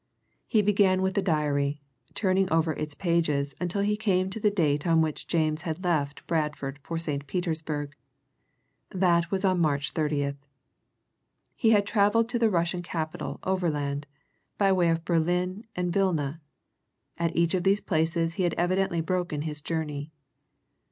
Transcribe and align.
He 0.47 0.63
began 0.63 1.03
with 1.03 1.13
the 1.13 1.21
diary, 1.21 1.79
turning 2.15 2.49
over 2.51 2.73
its 2.73 2.95
pages 2.95 3.53
until 3.61 3.83
he 3.83 3.95
came 3.95 4.31
to 4.31 4.39
the 4.39 4.49
date 4.49 4.87
on 4.87 4.99
which 4.99 5.27
James 5.27 5.61
had 5.61 5.83
left 5.83 6.25
Bradford 6.25 6.79
for 6.81 6.97
St. 6.97 7.27
Petersburg. 7.27 7.93
That 8.89 9.29
was 9.29 9.45
on 9.45 9.59
March 9.59 9.93
30th. 9.93 10.37
He 11.55 11.69
had 11.69 11.85
travelled 11.85 12.29
to 12.29 12.39
the 12.39 12.49
Russian 12.49 12.81
capital 12.81 13.39
overland 13.43 14.07
by 14.57 14.71
way 14.71 14.89
of 14.89 15.05
Berlin 15.05 15.65
and 15.75 15.93
Vilna, 15.93 16.41
at 17.19 17.35
each 17.35 17.53
of 17.53 17.63
which 17.63 17.85
places 17.85 18.33
he 18.33 18.43
had 18.43 18.55
evidently 18.55 19.01
broken 19.01 19.43
his 19.43 19.61
journey. 19.61 20.09